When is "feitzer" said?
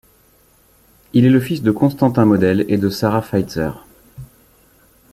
3.21-3.69